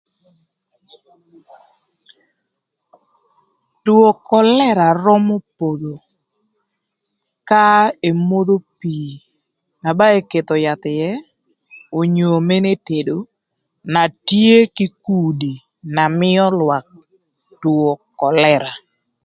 Two 3.83 4.01
kölëra 4.27 4.87
römö 5.03 5.35
podho 5.57 5.93
ka 7.49 7.63
emodho 8.09 8.55
pii 8.79 9.11
na 9.83 9.89
ba 9.97 10.07
eketho 10.19 10.55
yath 10.65 10.87
ïë 10.97 11.11
onyo 11.99 12.29
mënë 12.47 12.69
etedo 12.75 13.17
ma 13.93 14.03
tye 14.27 14.55
kï 14.75 14.87
kudi 15.05 15.53
na 15.95 16.03
mïö 16.19 16.45
lwak 16.59 16.85
two 17.61 17.81
kölëra 18.19 18.73